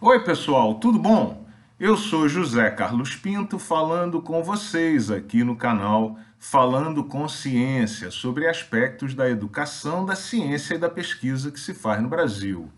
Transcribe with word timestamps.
Oi, 0.00 0.20
pessoal, 0.20 0.74
tudo 0.74 0.98
bom? 0.98 1.46
Eu 1.80 1.96
sou 1.96 2.28
José 2.28 2.68
Carlos 2.70 3.14
Pinto 3.16 3.58
falando 3.58 4.20
com 4.20 4.42
vocês 4.42 5.10
aqui 5.10 5.42
no 5.42 5.56
canal 5.56 6.18
Falando 6.38 7.04
com 7.04 7.26
Ciência 7.26 8.10
sobre 8.10 8.46
aspectos 8.46 9.14
da 9.14 9.30
educação, 9.30 10.04
da 10.04 10.14
ciência 10.14 10.74
e 10.74 10.78
da 10.78 10.90
pesquisa 10.90 11.50
que 11.50 11.58
se 11.58 11.72
faz 11.72 12.02
no 12.02 12.08
Brasil. 12.08 12.70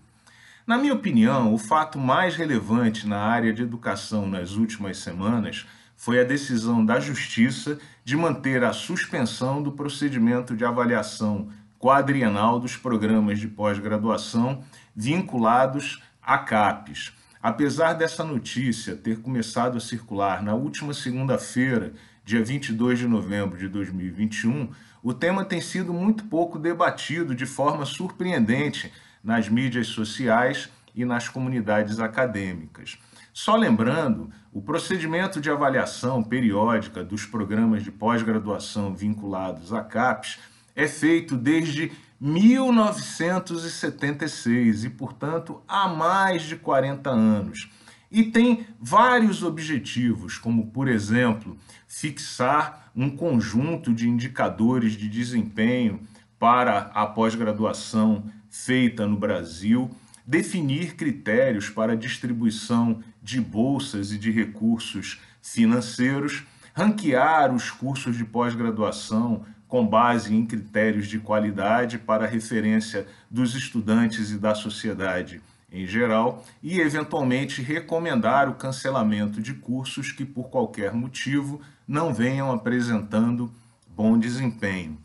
Na 0.64 0.78
minha 0.78 0.94
opinião, 0.94 1.52
o 1.52 1.58
fato 1.58 1.98
mais 1.98 2.36
relevante 2.36 3.08
na 3.08 3.18
área 3.18 3.52
de 3.52 3.62
educação 3.62 4.28
nas 4.28 4.52
últimas 4.52 4.98
semanas 4.98 5.66
foi 5.96 6.20
a 6.20 6.24
decisão 6.24 6.84
da 6.84 7.00
Justiça 7.00 7.78
de 8.04 8.16
manter 8.16 8.62
a 8.62 8.72
suspensão 8.72 9.60
do 9.62 9.72
procedimento 9.72 10.54
de 10.54 10.64
avaliação 10.64 11.48
quadrienal 11.78 12.60
dos 12.60 12.76
programas 12.76 13.40
de 13.40 13.48
pós-graduação 13.48 14.62
vinculados 14.94 16.02
a 16.26 16.38
CAPES. 16.38 17.12
Apesar 17.40 17.92
dessa 17.92 18.24
notícia 18.24 18.96
ter 18.96 19.20
começado 19.20 19.76
a 19.76 19.80
circular 19.80 20.42
na 20.42 20.54
última 20.54 20.92
segunda-feira, 20.92 21.92
dia 22.24 22.44
22 22.44 22.98
de 22.98 23.06
novembro 23.06 23.56
de 23.56 23.68
2021, 23.68 24.68
o 25.00 25.14
tema 25.14 25.44
tem 25.44 25.60
sido 25.60 25.94
muito 25.94 26.24
pouco 26.24 26.58
debatido 26.58 27.32
de 27.32 27.46
forma 27.46 27.86
surpreendente 27.86 28.92
nas 29.22 29.48
mídias 29.48 29.86
sociais 29.86 30.68
e 30.92 31.04
nas 31.04 31.28
comunidades 31.28 32.00
acadêmicas. 32.00 32.98
Só 33.32 33.54
lembrando, 33.54 34.30
o 34.52 34.60
procedimento 34.60 35.40
de 35.40 35.50
avaliação 35.50 36.24
periódica 36.24 37.04
dos 37.04 37.24
programas 37.24 37.84
de 37.84 37.92
pós-graduação 37.92 38.92
vinculados 38.92 39.72
a 39.72 39.84
CAPES 39.84 40.38
é 40.76 40.86
feito 40.86 41.36
desde 41.36 41.90
1976 42.20 44.84
e, 44.84 44.90
portanto, 44.90 45.60
há 45.66 45.88
mais 45.88 46.42
de 46.42 46.54
40 46.56 47.10
anos. 47.10 47.68
E 48.10 48.24
tem 48.24 48.66
vários 48.80 49.42
objetivos, 49.42 50.38
como, 50.38 50.68
por 50.68 50.86
exemplo, 50.86 51.58
fixar 51.88 52.92
um 52.94 53.10
conjunto 53.10 53.92
de 53.92 54.08
indicadores 54.08 54.92
de 54.92 55.08
desempenho 55.08 55.98
para 56.38 56.90
a 56.94 57.04
pós-graduação 57.06 58.24
feita 58.48 59.04
no 59.06 59.16
Brasil, 59.16 59.90
definir 60.26 60.94
critérios 60.94 61.68
para 61.68 61.92
a 61.92 61.96
distribuição 61.96 63.02
de 63.22 63.38
bolsas 63.40 64.12
e 64.12 64.18
de 64.18 64.30
recursos 64.30 65.20
financeiros, 65.42 66.44
ranquear 66.74 67.54
os 67.54 67.70
cursos 67.70 68.16
de 68.16 68.24
pós-graduação 68.24 69.44
com 69.68 69.86
base 69.86 70.34
em 70.34 70.46
critérios 70.46 71.06
de 71.08 71.18
qualidade 71.18 71.98
para 71.98 72.26
referência 72.26 73.06
dos 73.30 73.54
estudantes 73.54 74.30
e 74.30 74.38
da 74.38 74.54
sociedade 74.54 75.42
em 75.70 75.86
geral 75.86 76.42
e, 76.62 76.80
eventualmente, 76.80 77.60
recomendar 77.60 78.48
o 78.48 78.54
cancelamento 78.54 79.42
de 79.42 79.52
cursos 79.54 80.12
que, 80.12 80.24
por 80.24 80.48
qualquer 80.48 80.92
motivo, 80.92 81.60
não 81.86 82.14
venham 82.14 82.50
apresentando 82.52 83.52
bom 83.88 84.16
desempenho. 84.18 84.98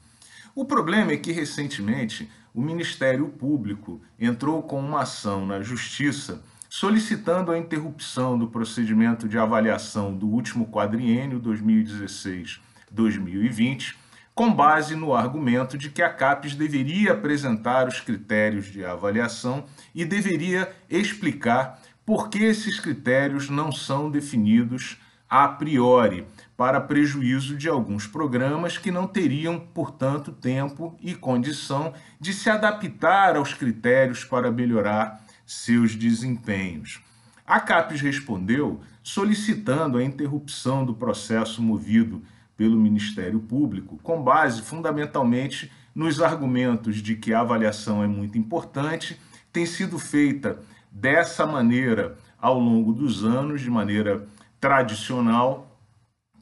O 0.53 0.66
problema 0.66 1.14
é 1.14 1.18
que, 1.18 1.31
recentemente, 1.31 2.30
o 2.53 2.62
Ministério 2.62 3.28
Público 3.28 4.02
entrou 4.20 4.62
com 4.62 4.80
uma 4.80 5.02
ação 5.02 5.44
na 5.46 5.62
Justiça 5.62 6.44
solicitando 6.70 7.52
a 7.52 7.58
interrupção 7.58 8.38
do 8.38 8.48
procedimento 8.48 9.28
de 9.28 9.38
avaliação 9.38 10.16
do 10.16 10.28
último 10.28 10.68
quadriênio 10.68 11.42
2016-2020 11.42 13.96
com 14.34 14.54
base 14.54 14.96
no 14.96 15.14
argumento 15.14 15.78
de 15.78 15.90
que 15.90 16.02
a 16.02 16.10
CAPES 16.10 16.56
deveria 16.56 17.14
apresentar 17.14 17.88
os 17.88 18.00
critérios 18.00 18.68
de 18.68 18.84
avaliação 18.86 19.66
e 19.94 20.06
deveria 20.06 20.72
explicar 20.90 21.82
por 22.06 22.30
que 22.30 22.40
esses 22.40 22.80
critérios 22.80 23.50
não 23.50 23.72
são 23.72 24.09
definidos 24.09 24.98
a 25.30 25.48
priori, 25.48 26.28
para 26.58 26.82
prejuízo 26.82 27.56
de 27.56 27.70
alguns 27.70 28.06
programas 28.06 28.78
que 28.78 28.91
não 28.91 29.08
teriam, 29.08 29.58
portanto, 29.58 30.31
tempo 30.31 30.97
e 31.02 31.16
condição 31.16 31.94
de 32.20 32.34
se 32.34 32.50
adaptar 32.50 33.38
aos 33.38 33.53
critérios 33.53 34.25
para 34.25 34.52
melhorar 34.52 35.25
seus 35.46 35.96
desempenhos. 35.96 37.02
A 37.47 37.59
CAPES 37.59 38.02
respondeu 38.02 38.81
solicitando 39.02 39.97
a 39.97 40.03
interrupção 40.03 40.86
do 40.86 40.94
processo 40.94 41.62
movido 41.62 42.22
pelo 42.61 42.77
Ministério 42.77 43.39
Público, 43.39 43.99
com 44.03 44.22
base 44.22 44.61
fundamentalmente 44.61 45.72
nos 45.95 46.22
argumentos 46.22 46.97
de 46.97 47.16
que 47.16 47.33
a 47.33 47.39
avaliação 47.39 48.03
é 48.03 48.07
muito 48.07 48.38
importante, 48.38 49.19
tem 49.51 49.66
sido 49.66 49.97
feita 49.97 50.61
dessa 50.91 51.44
maneira 51.47 52.19
ao 52.39 52.59
longo 52.59 52.94
dos 52.94 53.23
anos, 53.23 53.61
de 53.61 53.69
maneira 53.72 54.27
tradicional, 54.59 55.75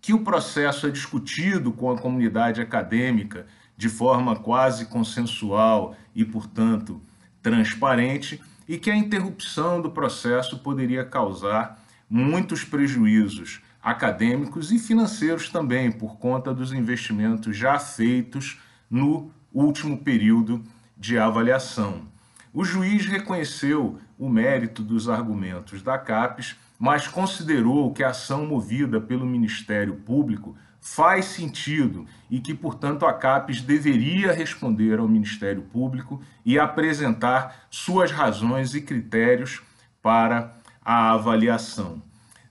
que 0.02 0.14
o 0.14 0.20
processo 0.22 0.88
é 0.88 0.90
discutido 0.90 1.72
com 1.72 1.90
a 1.90 1.98
comunidade 1.98 2.60
acadêmica 2.60 3.48
de 3.78 3.88
forma 3.88 4.36
quase 4.36 4.88
consensual 4.88 5.96
e, 6.14 6.26
portanto, 6.26 7.00
transparente, 7.42 8.42
e 8.68 8.78
que 8.78 8.92
a 8.92 8.96
interrupção 8.98 9.82
do 9.82 9.90
processo 9.90 10.60
poderia 10.60 11.06
causar 11.06 11.82
muitos 12.10 12.66
prejuízos 12.66 13.62
acadêmicos 13.82 14.72
e 14.72 14.80
financeiros 14.80 15.50
também, 15.50 15.92
por 15.92 16.18
conta 16.18 16.54
dos 16.54 16.74
investimentos 16.74 17.56
já 17.56 17.80
feitos 17.80 18.60
no 18.90 19.32
último 19.54 19.98
período 19.98 20.64
de 20.98 21.18
avaliação. 21.18 22.08
O 22.54 22.66
juiz 22.66 23.06
reconheceu 23.06 24.00
o 24.18 24.28
mérito 24.28 24.84
dos 24.84 25.08
argumentos 25.08 25.82
da 25.82 25.98
CAPES, 25.98 26.56
mas 26.78 27.08
considerou 27.08 27.94
que 27.94 28.04
a 28.04 28.10
ação 28.10 28.46
movida 28.46 29.00
pelo 29.00 29.26
Ministério 29.26 29.96
Público 29.96 30.56
faz 30.82 31.26
sentido 31.26 32.06
e 32.30 32.40
que, 32.40 32.54
portanto, 32.54 33.06
a 33.06 33.14
CAPES 33.14 33.62
deveria 33.62 34.32
responder 34.32 35.00
ao 35.00 35.08
Ministério 35.08 35.62
Público 35.62 36.22
e 36.46 36.58
apresentar 36.58 37.68
suas 37.70 38.12
razões 38.12 38.74
e 38.74 38.82
critérios 38.82 39.62
para 40.02 40.56
a 40.84 41.12
avaliação. 41.12 42.02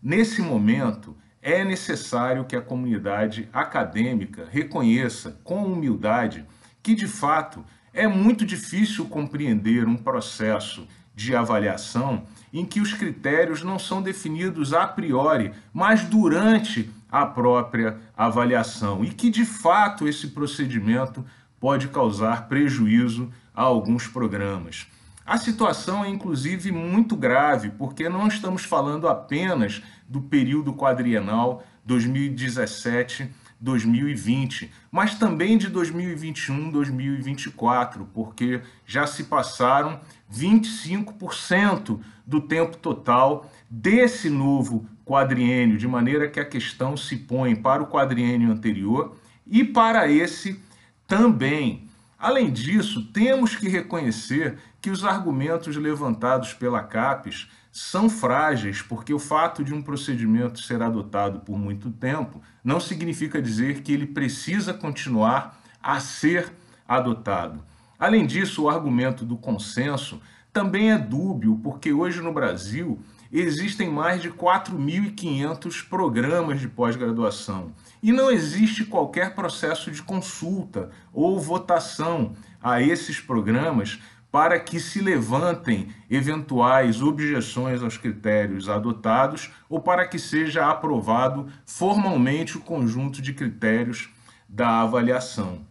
Nesse 0.09 0.41
momento, 0.41 1.15
é 1.43 1.63
necessário 1.63 2.47
que 2.47 2.57
a 2.57 2.63
comunidade 2.63 3.47
acadêmica 3.53 4.49
reconheça 4.51 5.39
com 5.45 5.67
humildade 5.67 6.47
que, 6.83 6.95
de 6.95 7.07
fato, 7.07 7.63
é 7.93 8.09
muito 8.09 8.47
difícil 8.47 9.05
compreender 9.05 9.87
um 9.87 9.99
processo 9.99 10.89
de 11.15 11.37
avaliação 11.37 12.23
em 12.51 12.65
que 12.65 12.81
os 12.81 12.95
critérios 12.95 13.63
não 13.63 13.79
são 13.79 14.01
definidos 14.01 14.73
a 14.73 14.87
priori, 14.87 15.53
mas 15.75 16.05
durante 16.05 16.89
a 17.13 17.27
própria 17.27 17.99
avaliação, 18.17 19.05
e 19.05 19.11
que, 19.11 19.29
de 19.29 19.45
fato, 19.45 20.09
esse 20.09 20.29
procedimento 20.29 21.23
pode 21.61 21.89
causar 21.89 22.49
prejuízo 22.49 23.31
a 23.55 23.61
alguns 23.61 24.07
programas. 24.07 24.87
A 25.29 25.37
situação 25.37 26.03
é 26.03 26.09
inclusive 26.09 26.73
muito 26.73 27.15
grave, 27.15 27.69
porque 27.69 28.09
não 28.09 28.27
estamos 28.29 28.65
falando 28.65 29.07
apenas 29.07 29.83
do 30.09 30.23
período 30.23 30.73
quadrienal 30.73 31.63
2017-2020, 31.87 34.71
mas 34.91 35.17
também 35.17 35.59
de 35.59 35.71
2021-2024, 35.71 38.07
porque 38.15 38.63
já 38.87 39.07
se 39.07 39.25
passaram 39.25 40.01
25% 40.33 42.01
do 42.27 42.41
tempo 42.41 42.79
total 42.79 43.51
desse 43.69 44.31
novo 44.31 44.87
quadriênio, 45.05 45.77
de 45.77 45.87
maneira 45.87 46.27
que 46.27 46.41
a 46.41 46.45
questão 46.47 46.97
se 46.97 47.17
põe 47.17 47.55
para 47.55 47.83
o 47.83 47.87
quadriênio 47.87 48.51
anterior 48.51 49.15
e 49.47 49.63
para 49.63 50.11
esse 50.11 50.59
também. 51.07 51.87
Além 52.19 52.51
disso, 52.51 53.05
temos 53.13 53.55
que 53.55 53.69
reconhecer 53.69 54.59
que 54.81 54.91
os 54.91 55.05
argumentos 55.05 55.77
levantados 55.77 56.53
pela 56.53 56.83
CAPES 56.83 57.49
são 57.71 58.11
frágeis, 58.11 58.83
porque 58.83 59.15
o 59.15 59.21
fato 59.21 59.63
de 59.63 59.73
um 59.73 59.81
procedimento 59.81 60.61
ser 60.61 60.83
adotado 60.83 61.39
por 61.41 61.57
muito 61.57 61.91
tempo 61.91 62.43
não 62.65 62.81
significa 62.81 63.41
dizer 63.41 63.83
que 63.83 63.93
ele 63.93 64.07
precisa 64.07 64.75
continuar 64.75 65.61
a 65.81 66.01
ser 66.01 66.53
adotado. 66.89 67.63
Além 67.97 68.27
disso, 68.27 68.65
o 68.65 68.69
argumento 68.69 69.25
do 69.25 69.37
consenso 69.37 70.21
também 70.53 70.91
é 70.91 70.99
dúbio, 70.99 71.61
porque 71.63 71.93
hoje 71.93 72.21
no 72.21 72.33
Brasil 72.33 73.01
existem 73.33 73.91
mais 73.91 74.23
de 74.23 74.31
4.500 74.31 75.87
programas 75.89 76.61
de 76.61 76.69
pós-graduação 76.69 77.73
e 78.03 78.13
não 78.13 78.31
existe 78.31 78.85
qualquer 78.85 79.35
processo 79.35 79.91
de 79.91 80.03
consulta 80.03 80.91
ou 81.13 81.39
votação 81.39 82.35
a 82.63 82.81
esses 82.81 83.21
programas 83.21 83.99
para 84.31 84.61
que 84.61 84.79
se 84.79 85.01
levantem 85.01 85.89
eventuais 86.11 87.03
objeções 87.03 87.83
aos 87.83 87.97
critérios 87.97 88.69
adotados 88.69 89.51
ou 89.69 89.81
para 89.81 90.07
que 90.07 90.19
seja 90.19 90.71
aprovado 90.71 91.49
formalmente 91.65 92.57
o 92.57 92.61
conjunto 92.61 93.23
de 93.23 93.33
critérios 93.33 94.11
da 94.49 94.83
avaliação. 94.83 95.67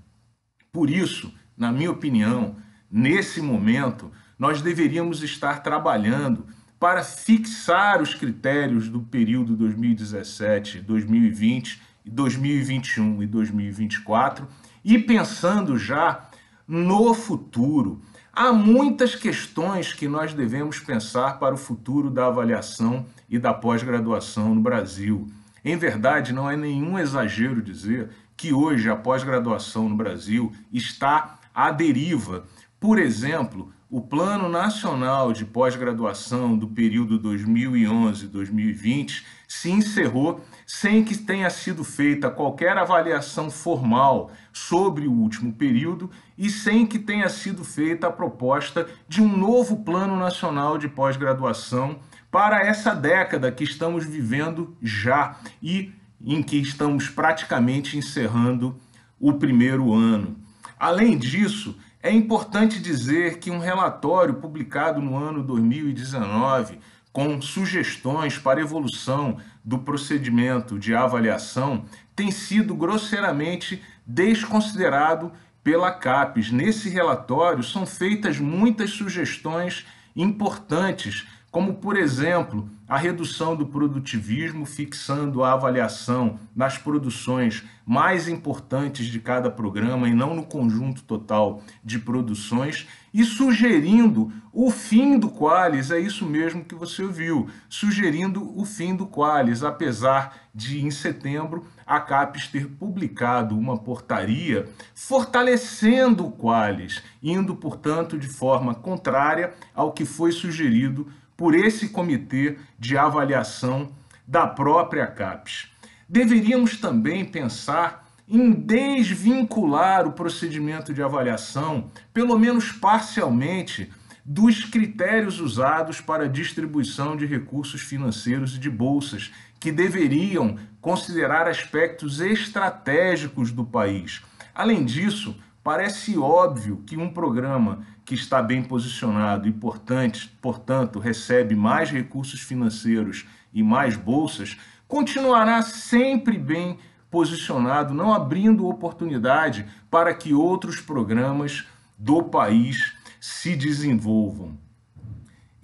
Por 0.71 0.89
isso, 0.89 1.33
na 1.55 1.71
minha 1.71 1.91
opinião, 1.91 2.55
nesse 2.89 3.41
momento, 3.41 4.11
nós 4.37 4.61
deveríamos 4.61 5.23
estar 5.23 5.61
trabalhando 5.61 6.45
para 6.79 7.03
fixar 7.03 8.01
os 8.01 8.13
critérios 8.13 8.87
do 8.89 9.01
período 9.01 9.55
2017, 9.55 10.81
2020, 10.81 11.81
2021 12.05 13.23
e 13.23 13.27
2024 13.27 14.47
e 14.83 14.97
pensando 14.97 15.77
já 15.77 16.29
no 16.67 17.13
futuro. 17.13 18.01
Há 18.31 18.53
muitas 18.53 19.15
questões 19.15 19.93
que 19.93 20.07
nós 20.07 20.33
devemos 20.33 20.79
pensar 20.79 21.39
para 21.39 21.55
o 21.55 21.57
futuro 21.57 22.11
da 22.11 22.27
avaliação 22.27 23.05
e 23.29 23.39
da 23.39 23.53
pós-graduação 23.53 24.53
no 24.53 24.61
Brasil. 24.61 25.27
Em 25.65 25.75
verdade, 25.75 26.31
não 26.31 26.49
é 26.49 26.55
nenhum 26.55 26.99
exagero 26.99 27.61
dizer 27.61 28.09
que 28.35 28.53
hoje 28.53 28.89
a 28.89 28.95
pós-graduação 28.95 29.89
no 29.89 29.95
Brasil 29.95 30.53
está 30.71 31.39
à 31.53 31.71
deriva. 31.71 32.45
Por 32.79 32.99
exemplo, 32.99 33.73
o 33.89 34.01
Plano 34.01 34.49
Nacional 34.49 35.31
de 35.31 35.45
Pós-Graduação 35.45 36.57
do 36.57 36.67
período 36.67 37.17
2011-2020 37.21 39.23
se 39.47 39.71
encerrou 39.71 40.43
sem 40.65 41.05
que 41.05 41.17
tenha 41.17 41.49
sido 41.49 41.85
feita 41.85 42.29
qualquer 42.29 42.77
avaliação 42.77 43.49
formal 43.49 44.29
sobre 44.51 45.07
o 45.07 45.13
último 45.13 45.53
período 45.53 46.11
e 46.37 46.49
sem 46.49 46.85
que 46.85 46.99
tenha 46.99 47.29
sido 47.29 47.63
feita 47.63 48.07
a 48.07 48.11
proposta 48.11 48.87
de 49.07 49.21
um 49.21 49.37
novo 49.37 49.77
Plano 49.77 50.17
Nacional 50.17 50.77
de 50.77 50.89
Pós-Graduação 50.89 51.99
para 52.29 52.65
essa 52.65 52.93
década 52.93 53.53
que 53.53 53.63
estamos 53.63 54.05
vivendo 54.05 54.75
já 54.81 55.37
e 55.63 55.93
em 56.25 56.43
que 56.43 56.57
estamos 56.57 57.07
praticamente 57.07 57.97
encerrando 57.97 58.75
o 59.17 59.33
primeiro 59.33 59.93
ano. 59.93 60.35
Além 60.77 61.17
disso, 61.17 61.77
é 62.01 62.11
importante 62.11 62.79
dizer 62.79 63.39
que 63.39 63.49
um 63.49 63.59
relatório 63.59 64.35
publicado 64.35 65.01
no 65.01 65.17
ano 65.17 65.43
2019 65.43 66.79
com 67.11 67.41
sugestões 67.41 68.37
para 68.37 68.61
evolução 68.61 69.37
do 69.65 69.79
procedimento 69.79 70.77
de 70.77 70.93
avaliação 70.93 71.85
tem 72.15 72.29
sido 72.29 72.75
grosseiramente 72.75 73.81
desconsiderado 74.05 75.31
pela 75.63 75.91
CAPES. 75.91 76.51
Nesse 76.51 76.89
relatório 76.89 77.63
são 77.63 77.85
feitas 77.85 78.39
muitas 78.39 78.91
sugestões 78.91 79.85
importantes 80.15 81.27
como, 81.51 81.75
por 81.75 81.97
exemplo, 81.97 82.69
a 82.87 82.97
redução 82.97 83.55
do 83.55 83.65
produtivismo, 83.65 84.65
fixando 84.65 85.43
a 85.43 85.51
avaliação 85.51 86.39
nas 86.55 86.77
produções 86.77 87.63
mais 87.85 88.27
importantes 88.27 89.07
de 89.07 89.19
cada 89.19 89.49
programa 89.51 90.07
e 90.07 90.13
não 90.13 90.33
no 90.33 90.43
conjunto 90.43 91.03
total 91.03 91.61
de 91.83 91.99
produções, 91.99 92.87
e 93.13 93.23
sugerindo 93.23 94.31
o 94.53 94.69
fim 94.69 95.17
do 95.17 95.29
Qualis, 95.29 95.91
é 95.91 95.99
isso 95.99 96.25
mesmo 96.25 96.63
que 96.63 96.75
você 96.75 97.03
ouviu, 97.03 97.49
sugerindo 97.69 98.57
o 98.59 98.65
fim 98.65 98.95
do 98.95 99.05
Qualis, 99.05 99.63
apesar 99.63 100.35
de, 100.53 100.85
em 100.85 100.91
setembro, 100.91 101.65
a 101.85 101.99
CAPES 101.99 102.47
ter 102.47 102.67
publicado 102.67 103.57
uma 103.57 103.77
portaria 103.77 104.67
fortalecendo 104.93 106.25
o 106.25 106.31
Qualis, 106.31 107.01
indo, 107.23 107.55
portanto, 107.55 108.17
de 108.17 108.27
forma 108.27 108.75
contrária 108.75 109.53
ao 109.73 109.91
que 109.91 110.05
foi 110.05 110.31
sugerido 110.31 111.07
por 111.37 111.53
esse 111.53 111.89
comitê 111.89 112.57
de 112.79 112.97
avaliação 112.97 113.91
da 114.27 114.47
própria 114.47 115.05
CAPES. 115.07 115.71
Deveríamos 116.09 116.77
também 116.77 117.23
pensar 117.23 118.05
em 118.27 118.51
desvincular 118.51 120.05
o 120.05 120.11
procedimento 120.11 120.93
de 120.93 121.01
avaliação, 121.01 121.89
pelo 122.13 122.37
menos 122.37 122.71
parcialmente, 122.73 123.89
dos 124.25 124.65
critérios 124.65 125.39
usados 125.39 126.01
para 126.01 126.25
a 126.25 126.27
distribuição 126.27 127.15
de 127.15 127.25
recursos 127.25 127.79
financeiros 127.79 128.55
e 128.55 128.59
de 128.59 128.69
bolsas, 128.69 129.31
que 129.59 129.71
deveriam 129.71 130.57
considerar 130.81 131.47
aspectos 131.47 132.19
estratégicos 132.19 133.51
do 133.51 133.63
país. 133.63 134.21
Além 134.53 134.83
disso, 134.83 135.37
Parece 135.67 136.17
óbvio 136.17 136.81
que 136.85 136.95
um 136.95 137.09
programa 137.09 137.79
que 138.05 138.15
está 138.15 138.41
bem 138.41 138.63
posicionado 138.63 139.49
e, 139.49 139.51
portanto, 139.51 140.29
portanto, 140.41 140.97
recebe 140.97 141.57
mais 141.57 141.91
recursos 141.91 142.39
financeiros 142.39 143.27
e 143.53 143.61
mais 143.61 143.97
bolsas, 143.97 144.57
continuará 144.87 145.61
sempre 145.61 146.37
bem 146.37 146.79
posicionado, 147.11 147.93
não 147.93 148.13
abrindo 148.13 148.65
oportunidade 148.65 149.65
para 149.91 150.13
que 150.13 150.33
outros 150.33 150.79
programas 150.79 151.67
do 151.97 152.23
país 152.23 152.93
se 153.19 153.53
desenvolvam. 153.53 154.57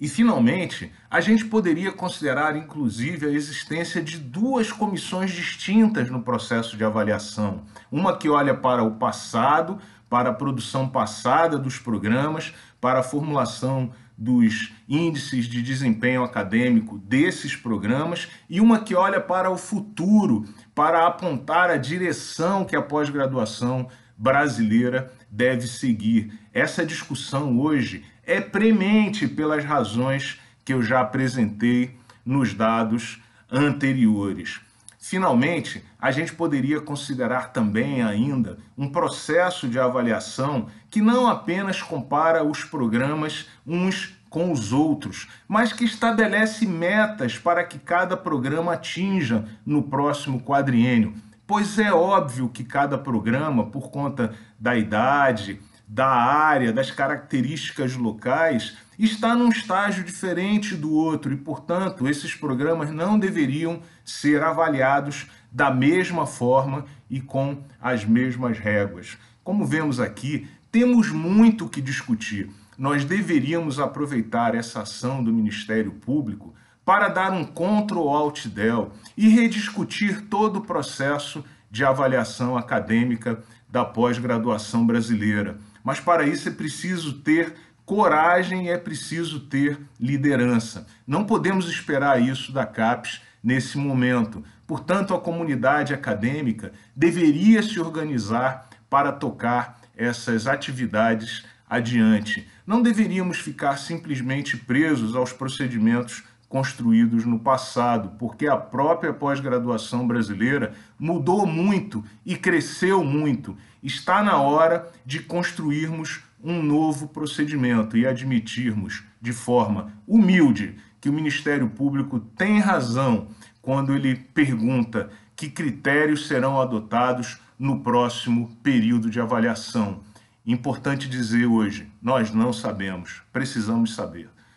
E, 0.00 0.08
finalmente, 0.08 0.92
a 1.08 1.20
gente 1.20 1.44
poderia 1.44 1.92
considerar, 1.92 2.56
inclusive, 2.56 3.26
a 3.26 3.30
existência 3.30 4.02
de 4.02 4.18
duas 4.18 4.72
comissões 4.72 5.30
distintas 5.30 6.10
no 6.10 6.22
processo 6.22 6.76
de 6.76 6.84
avaliação. 6.84 7.62
Uma 7.90 8.16
que 8.16 8.28
olha 8.28 8.54
para 8.54 8.82
o 8.82 8.96
passado, 8.96 9.78
para 10.10 10.30
a 10.30 10.34
produção 10.34 10.88
passada 10.88 11.56
dos 11.58 11.78
programas, 11.78 12.52
para 12.80 13.00
a 13.00 13.04
formulação 13.04 13.92
dos 14.16 14.72
índices 14.88 15.46
de 15.46 15.62
desempenho 15.62 16.22
acadêmico 16.22 16.98
desses 16.98 17.56
programas, 17.56 18.28
e 18.48 18.60
uma 18.60 18.80
que 18.80 18.94
olha 18.94 19.20
para 19.20 19.50
o 19.50 19.56
futuro, 19.56 20.44
para 20.74 21.06
apontar 21.06 21.70
a 21.70 21.76
direção 21.76 22.64
que 22.64 22.76
a 22.76 22.82
pós-graduação 22.82 23.88
brasileira 24.16 25.12
deve 25.30 25.66
seguir. 25.66 26.32
Essa 26.52 26.84
discussão 26.84 27.58
hoje 27.58 28.04
é 28.24 28.40
premente 28.40 29.26
pelas 29.26 29.64
razões 29.64 30.40
que 30.64 30.72
eu 30.72 30.82
já 30.82 31.00
apresentei 31.00 31.96
nos 32.24 32.54
dados 32.54 33.20
anteriores. 33.50 34.60
Finalmente, 34.98 35.84
a 36.00 36.10
gente 36.10 36.32
poderia 36.32 36.80
considerar 36.80 37.52
também 37.52 38.02
ainda 38.02 38.58
um 38.76 38.88
processo 38.88 39.68
de 39.68 39.78
avaliação 39.78 40.68
que 40.90 41.02
não 41.02 41.26
apenas 41.26 41.82
compara 41.82 42.42
os 42.42 42.64
programas 42.64 43.46
uns 43.66 44.16
com 44.30 44.50
os 44.50 44.72
outros, 44.72 45.28
mas 45.46 45.72
que 45.72 45.84
estabelece 45.84 46.66
metas 46.66 47.38
para 47.38 47.62
que 47.62 47.78
cada 47.78 48.16
programa 48.16 48.72
atinja 48.72 49.44
no 49.64 49.82
próximo 49.82 50.40
quadriênio. 50.40 51.14
Pois 51.46 51.78
é 51.78 51.92
óbvio 51.92 52.48
que 52.48 52.64
cada 52.64 52.96
programa, 52.96 53.66
por 53.66 53.90
conta 53.90 54.34
da 54.58 54.74
idade, 54.76 55.60
da 55.86 56.08
área, 56.08 56.72
das 56.72 56.90
características 56.90 57.94
locais, 57.96 58.78
está 58.98 59.34
num 59.34 59.50
estágio 59.50 60.02
diferente 60.04 60.74
do 60.74 60.92
outro 60.92 61.34
e, 61.34 61.36
portanto, 61.36 62.08
esses 62.08 62.34
programas 62.34 62.90
não 62.90 63.18
deveriam 63.18 63.80
ser 64.02 64.42
avaliados 64.42 65.26
da 65.52 65.70
mesma 65.70 66.26
forma 66.26 66.86
e 67.10 67.20
com 67.20 67.58
as 67.78 68.06
mesmas 68.06 68.58
réguas. 68.58 69.18
Como 69.42 69.66
vemos 69.66 70.00
aqui, 70.00 70.48
temos 70.72 71.10
muito 71.10 71.68
que 71.68 71.82
discutir. 71.82 72.50
Nós 72.78 73.04
deveríamos 73.04 73.78
aproveitar 73.78 74.54
essa 74.54 74.80
ação 74.80 75.22
do 75.22 75.32
Ministério 75.32 75.92
Público 75.92 76.54
para 76.84 77.08
dar 77.08 77.32
um 77.32 77.44
Ctrl 77.44 78.08
Alt 78.08 78.46
Del 78.48 78.92
e 79.16 79.28
rediscutir 79.28 80.22
todo 80.22 80.56
o 80.58 80.64
processo 80.64 81.44
de 81.70 81.84
avaliação 81.84 82.56
acadêmica 82.56 83.42
da 83.68 83.84
pós-graduação 83.84 84.86
brasileira 84.86 85.58
mas 85.84 86.00
para 86.00 86.26
isso 86.26 86.48
é 86.48 86.52
preciso 86.52 87.12
ter 87.18 87.54
coragem, 87.84 88.70
é 88.70 88.78
preciso 88.78 89.40
ter 89.40 89.78
liderança. 90.00 90.86
Não 91.06 91.26
podemos 91.26 91.68
esperar 91.68 92.20
isso 92.20 92.50
da 92.50 92.64
CAPES 92.64 93.20
nesse 93.42 93.76
momento. 93.76 94.42
Portanto, 94.66 95.12
a 95.12 95.20
comunidade 95.20 95.92
acadêmica 95.92 96.72
deveria 96.96 97.62
se 97.62 97.78
organizar 97.78 98.70
para 98.88 99.12
tocar 99.12 99.78
essas 99.94 100.46
atividades 100.46 101.44
adiante. 101.68 102.48
Não 102.66 102.80
deveríamos 102.80 103.36
ficar 103.38 103.76
simplesmente 103.76 104.56
presos 104.56 105.14
aos 105.14 105.34
procedimentos 105.34 106.24
construídos 106.54 107.24
no 107.24 107.40
passado, 107.40 108.12
porque 108.16 108.46
a 108.46 108.56
própria 108.56 109.12
pós-graduação 109.12 110.06
brasileira 110.06 110.72
mudou 110.96 111.44
muito 111.44 112.04
e 112.24 112.36
cresceu 112.36 113.02
muito. 113.02 113.56
Está 113.82 114.22
na 114.22 114.38
hora 114.38 114.88
de 115.04 115.18
construirmos 115.18 116.22
um 116.40 116.62
novo 116.62 117.08
procedimento 117.08 117.96
e 117.96 118.06
admitirmos 118.06 119.02
de 119.20 119.32
forma 119.32 119.90
humilde 120.06 120.76
que 121.00 121.08
o 121.08 121.12
Ministério 121.12 121.68
Público 121.70 122.20
tem 122.20 122.60
razão 122.60 123.26
quando 123.60 123.92
ele 123.92 124.14
pergunta 124.14 125.10
que 125.34 125.50
critérios 125.50 126.28
serão 126.28 126.60
adotados 126.60 127.40
no 127.58 127.80
próximo 127.80 128.56
período 128.62 129.10
de 129.10 129.20
avaliação. 129.20 130.02
Importante 130.46 131.08
dizer 131.08 131.46
hoje, 131.46 131.90
nós 132.00 132.30
não 132.30 132.52
sabemos, 132.52 133.22
precisamos 133.32 133.92
saber. 133.96 134.33